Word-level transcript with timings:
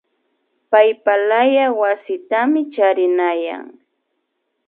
Paypalaya 0.71 1.65
wasitami 1.79 2.61
charinayan 2.73 3.63